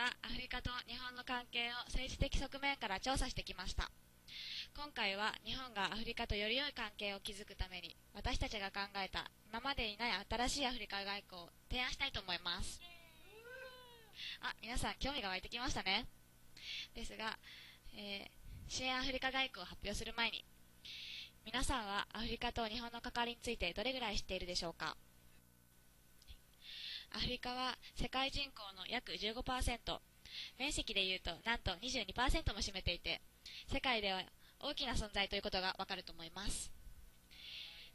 [0.00, 3.90] はアフリカと日本の関係を政治的側面から調査してきました。
[4.74, 12.80] 今回は日本がアフリカとより良い関係を築くために私たちが考えた今までにない新しいアフリカ外交を提案したいと思います。
[14.40, 16.06] あ皆さん興味が湧いてきましたね。
[16.94, 17.36] ですが、
[17.94, 20.42] えー、支援アフリカ外交を発表する前に
[21.44, 24.96] 皆さんはアフリカと日本の関わりについてどれぐらい知っているでしょうか？
[27.12, 29.42] アフリカは世界人口の約15%、
[30.58, 33.20] 面積で言うとなんと22%も占めていて、
[33.72, 34.22] 世界では
[34.60, 36.70] 大きな存在ということがわかると思います。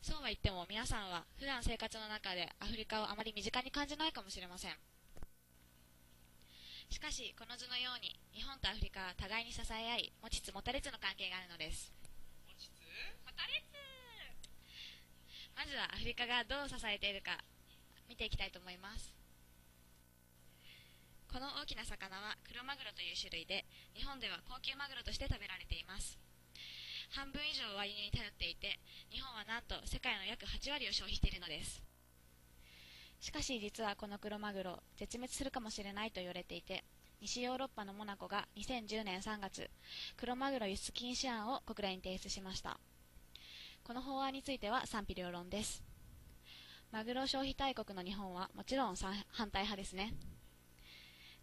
[0.01, 4.77] そうは言っても皆さんは普段生活の中でアフリカをあまり身近に感じないかもしれません。
[6.89, 11.91] しかし、この図のように日本とアフリカは互いに支え合い、持ちつ持たれつの関係があるのです。
[12.45, 12.77] 持ちつ
[13.25, 13.73] 持たれつ
[15.55, 17.39] まずはアフリカがどう支えているか
[18.07, 19.13] 見ていきたいと思います。
[21.31, 26.17] この大きな魚はクロマグロという種類で日本では高級マグロとして食べられています。
[27.11, 28.79] 半分以上は輸入に頼っていて
[29.11, 31.81] 日本はなんと世界の約8割を消費しているのです。
[33.19, 36.83] しかし実はこのクロマグロ絶滅するかもしれないと言われていて
[37.21, 39.69] 西ヨーロッパのモナコが2010年3月
[40.15, 42.79] クロマグロ輸出禁止案を国連に提出しました。
[43.83, 45.94] この法案については賛否両論です。
[46.91, 50.13] マグロ消費大国の日本はもちろん反対派ですね。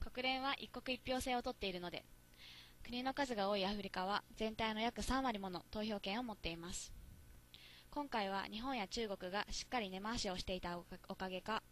[0.01, 2.05] 国連は一国一票制をとっているので、
[2.85, 6.93] 国の数が多いアフリカは全体の約3割もの投票権を持っています。
[7.91, 11.63] 今回は日本や中国がしっかり根回しをしていたおかげか、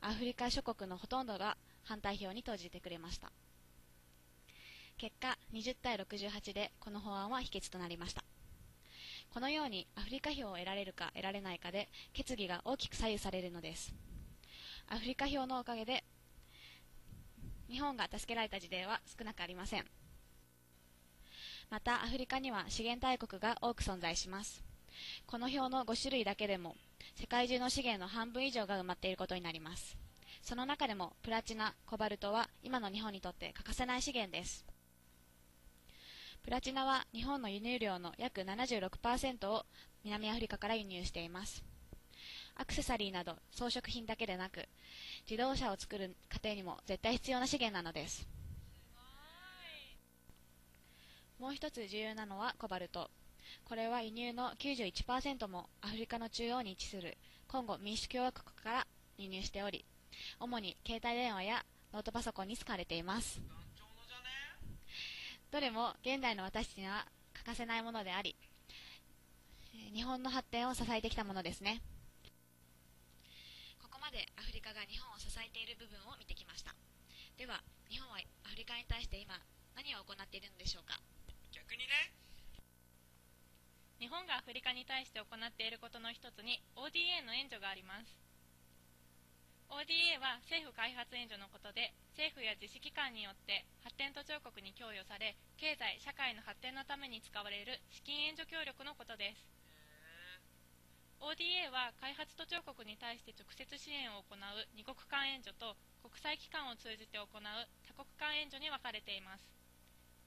[0.00, 3.32] アフリカ諸国のほとんどが反対票に投じてくれました。
[4.98, 8.23] 結果、20対68でこの法案は否決となりました。
[9.34, 13.92] このようにアフリカ票を得られるか得られないかで決議が大きく左右されるのです。
[14.86, 16.04] アフリカ票のおかげで
[17.68, 19.86] 日本が助けられた事例は少なくありません。
[21.68, 24.62] またアフリカには資源大国が多く存在します。
[25.26, 26.76] この表の5種類だけでも
[27.16, 29.96] 世界中の資源の半分以上が埋まっていることになります。
[30.42, 34.64] その中でもプラチナ、コバルトは今の日本にとって欠かせない資源です。
[36.44, 39.64] プラチナは日本の輸入量の約76%を
[40.04, 41.64] 南アフリカから輸入しています。
[42.54, 44.68] アクセサリーなど装飾品だけでなく、
[45.28, 48.28] 自動車を作る過程にも絶対必要な資源なのです。
[51.38, 53.10] もう一つ重要なのはコバルト。
[53.64, 57.16] これは輸入の91%もアフリカの中央に位置する
[57.48, 59.86] コンゴ民主共和国から輸入しており、
[60.38, 63.40] 主に携帯電話やノートパソコンに使われています。
[65.54, 68.34] どれも現代の私たちには欠かせないものであり、
[69.94, 71.78] 日本の発展を支えてきたものですね。
[73.78, 76.74] ここまでアフリカが日本を支えている部分を見てきました。
[77.38, 79.38] では、日本はアフリカに対して今
[79.78, 80.98] 何を行っているのでしょうか？
[81.54, 82.10] 逆にね
[84.02, 88.10] 日本がアフリカに対して行っていることの一つに ODA の援助があります
[89.70, 99.46] ODA は政府開発援助のことで政府や実施機関によって発展途上国に供与され経済社会の発展のために使われる資金援助協力のことです。
[101.24, 104.44] ODA は開発途上国に対して直接支援を行う
[104.76, 105.72] 二国間援助と
[106.04, 107.40] 国際機関を通じて行う
[107.88, 109.48] 多国間援助に分かれています。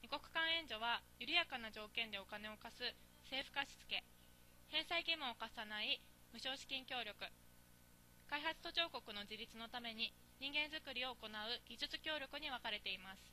[0.01, 2.81] 二国間援助は緩やかな条件でお金を貸す
[3.29, 3.85] 政府貸付
[4.73, 6.01] 返済義務を課さない
[6.33, 7.25] 無償資金協力
[8.29, 11.31] 開発途上国の自立のために人間づくりを行う
[11.67, 13.23] 技術協力に分かれています。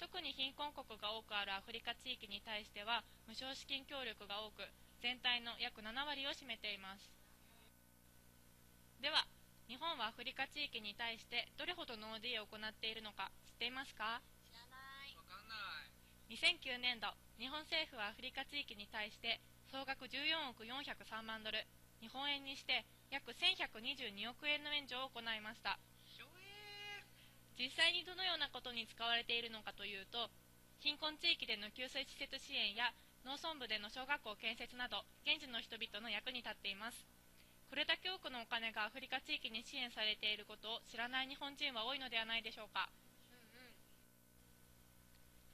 [0.00, 4.66] 特に貧困国が多くあるアフリカ地域に対しては無償資金協力が多く
[4.98, 7.06] 全体の約7割を占めています。
[8.98, 9.26] では
[9.68, 14.22] 日本はアフリカ地域に対してどれほどの ODA を行っているのか知っていますか？
[14.42, 15.14] 知らない。
[15.14, 15.54] わかんな
[15.86, 19.40] い2009年度日本政府はアフリカ地域に対して
[19.70, 21.62] 総額14億403万ドル
[22.00, 25.76] 日本円にして約1122億円の援助を行いました。
[27.60, 30.32] 実際にどのようなことに使われているのかというと
[30.80, 32.90] 貧困地域での給水施設支援や
[33.28, 37.06] 農村部での小学校建設など現地の人々の役に立っています。
[37.68, 42.92] これだけ多くのお金がアフリカ地域に支援されていることを知らない日本人は多いのではないでしょうか、
[43.32, 43.72] うんうん、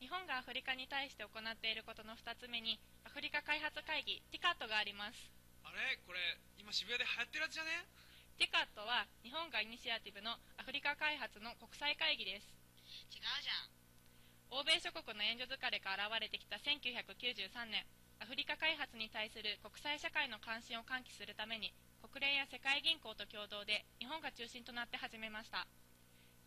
[0.02, 5.37] 日本がアフリカに対して行っていることの2つ目にアフリカ開発会議 TICAT があります
[5.68, 6.00] あれ？
[6.08, 6.18] これ
[6.56, 7.84] 今渋谷で流行ってるやつじゃね
[8.40, 12.48] ？TICAT は日本がイニシアティブのアフリカ開発の国際会議です。
[13.12, 13.78] 違うじゃん。
[14.48, 17.84] 欧米諸国の援助疲れが現れてきた1993年
[18.16, 25.68] アフリカ開発に対する国際社会の関心を喚起するために国連や世界銀行と共同で日本が中心となって始めました。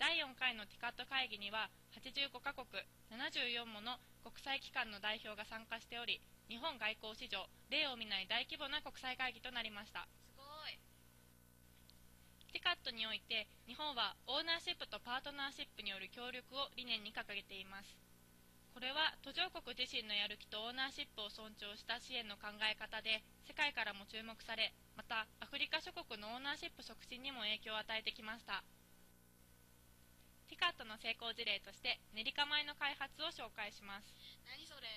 [0.01, 2.65] 第4回のティカット会議には85カ国
[3.13, 6.17] 74もの国際機関の代表が参加しており
[6.51, 10.03] 日本外交史上例を見ない大規模な国際会議となりました。
[10.27, 10.75] すごい。
[12.51, 17.95] ティカットにおいて日本はオーナーシップとパートナーシップによる協力を理念に掲げています。
[18.75, 28.59] これは途上国自身のやる気とオーナーシップを尊重した支援の考え方で世界からも注目されまたアフリカ諸国のオーナーシップ促進にも影響を与えてきました。
[30.51, 34.11] ティカットの成功事例として練り構えの開発を紹介します。
[34.43, 34.91] 何それ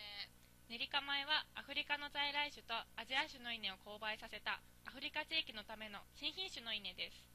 [0.75, 7.31] 練り構えはアフリカの在来種とアジア種の稲を交配させたアフリカ地域のための新品種の稲です。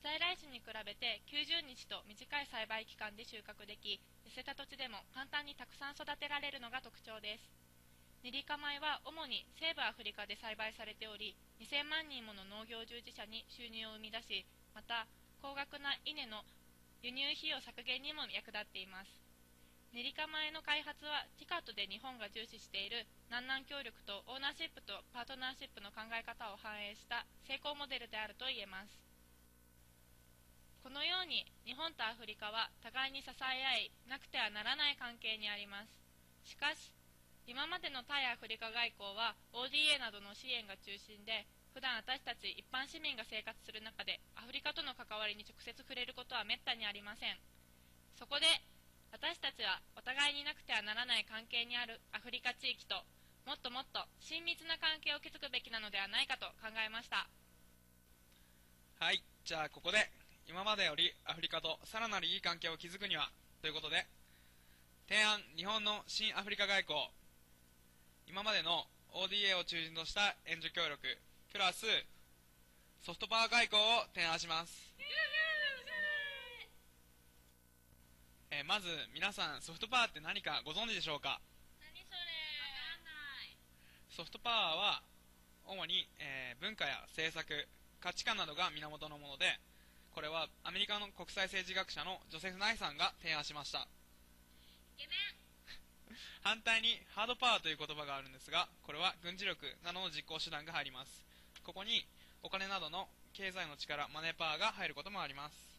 [0.00, 7.52] 在来種に比べて90日と短い栽培期間で収穫でき痩せた土地でも簡単にたくさん育てられるのが特徴です。
[8.24, 15.04] 練り構えは主に西部アフリカで栽培されており2000万人もの農業従事者に収入を生み出しまた
[15.44, 16.48] 高額な稲の
[17.04, 19.19] 輸入費用削減にも役立っています。
[19.90, 29.02] 練り構えの開発はティカットで日本が重視している南南協力とオーナーシップとパートナーシップの考え方を反映した成功モデルであると言えます。
[30.86, 35.90] このように日本とアフリカは互いに支え合いなくてはならない関係にあります。
[36.46, 36.94] しかし
[37.50, 47.34] 今までの対アフリカ外交は ODA などの支援が中心で普段私たち一般市民が生活する中でアフリカとの関わりに直接触れることはめったにありません。
[48.14, 48.46] そこで
[49.12, 52.94] 私たちはお互いになくてはならない関係にあるアフリカ地域と
[53.46, 57.26] もっともっと親密な関係を築くべきなのではないかと考えました。
[59.00, 60.10] はいじゃあここで
[60.46, 63.30] 今までよりアフリカとさらなるいい関係を築くには
[63.62, 64.06] ということで
[65.08, 67.08] 提案日本の新アフリカ外交
[68.28, 71.02] 今までの ODA を中心とした援助協力
[71.50, 71.86] プラス
[73.02, 74.94] ソフトパワー外交を提案します、
[78.50, 81.40] えーまず皆さんソフトパワーって何かご存知でしょうか？
[81.80, 82.18] 何それ。
[84.10, 85.02] ソフトパワーは
[85.66, 87.46] 主に、えー文化や政策
[88.00, 89.46] 価値観などが源のもので
[90.12, 93.86] これはアメリカの国際政治学者のジョセフ・ナイさんが提案しました。
[94.98, 96.18] イケメン。
[96.42, 101.24] 反対にハードパワーという言葉があるんですがこれは軍事力などの実行手段が入ります
[101.62, 102.04] ここに
[102.42, 105.69] お金などの経済の力マネーパワーが入ることもあります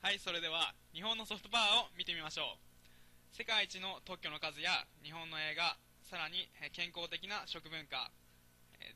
[0.00, 3.36] はいそれでは日本のソフトパワーを見てみましょう。
[3.36, 8.08] 世界一の特許の数や日本の映画さらに健康的な食文化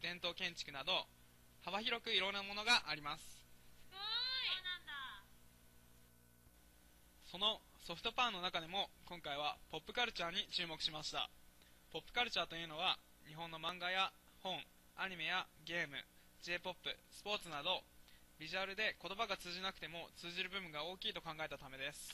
[0.00, 1.10] 伝統建築など
[1.66, 3.22] 幅広くいろんなものがあります。
[3.26, 4.00] すごい
[4.54, 5.26] そうなんだ。
[7.26, 11.28] そのソフトパワーの中でも今回はポップカルチャーに注目しました。
[11.90, 12.96] ポップカルチャーというのは
[13.26, 14.54] 日本の漫画や本
[14.96, 15.99] アニメやゲーム
[16.46, 17.82] J−POP スポーツなど
[18.42, 22.10] ビジュアルで言葉が通じなくても通じる部分が大きいと考えたためです。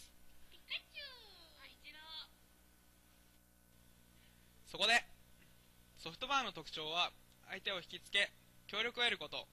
[0.53, 1.09] ピカチュ
[1.57, 1.97] ウはい一郎
[4.69, 4.93] そこで
[5.97, 7.09] ソフトパワーの特徴は
[7.49, 8.29] 相手を引きつけ
[8.69, 9.49] 協力を得ること。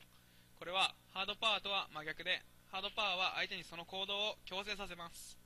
[0.60, 5.40] これはハードパワーとは真逆でハードパワーは相手にその行動を強制させます。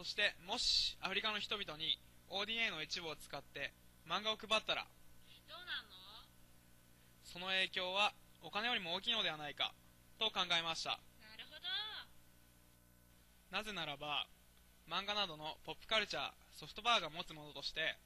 [0.00, 2.00] そしてもしアフリカの人々に
[2.32, 3.76] ODA の一部を使って
[4.08, 4.88] 漫画を配ったら
[5.44, 6.00] どうなんの？
[7.28, 9.72] その影響はお金よりも大きいのではないか
[10.20, 10.90] と考えました。
[10.90, 10.96] な
[11.40, 11.64] るほど。
[13.56, 14.26] なぜならば
[14.86, 17.96] 漫画などのポップカルチャーソフトパワーが持つものとして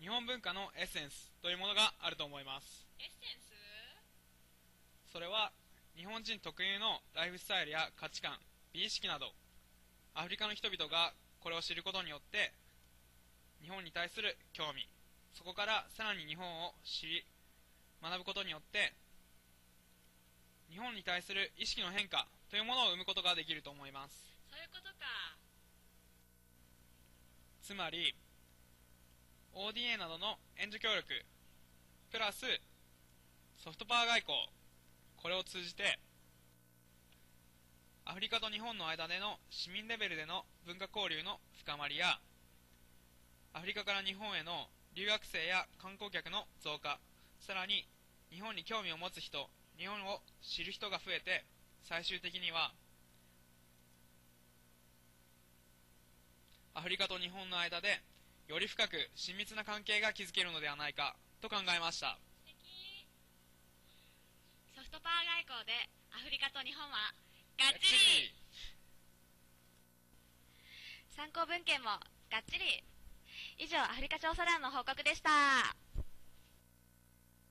[0.00, 2.84] 日本文化のエッセンスというものがあると思います。
[2.98, 5.12] エッセンス？
[5.12, 5.52] それは
[5.96, 8.32] 日本人特有のライフスタイルや価値観
[8.74, 9.30] 美意識など
[10.14, 12.52] アフリカの人々がこれを知ることによって
[13.62, 14.86] 日本に対する興味
[15.32, 17.24] そこからさらに日本を知り
[18.02, 18.94] 学ぶことによって
[20.70, 24.14] 日本に対する意識の変化というものを生むことができると思います。
[24.50, 25.36] そういうことか。
[27.62, 28.14] つまり
[29.52, 31.24] ODA などの援助協力
[32.10, 32.46] プラス
[33.56, 34.38] ソフトパワー外交
[35.16, 35.98] これを通じて
[38.06, 42.18] アフリカと日本の間での市民レベルでの文化交流の深まりや
[43.52, 46.98] アフリカから日本への留学生や観光客の増加
[47.40, 47.86] さらに
[48.30, 51.44] 日本に興味を持つ人日本を知る人が増えて
[51.82, 52.72] 最終的には
[56.74, 58.00] アフリカと日本の間で
[58.46, 62.18] より深く親密な関係が築けるのではないかと考えました。
[64.74, 65.72] ソフトパワー外交で
[66.14, 67.12] アフリカと日本は
[67.58, 68.32] がっちり。
[71.10, 71.90] 参考文献も
[72.30, 72.82] がっちり。
[73.58, 75.30] 以上アフリカ調査団の報告でした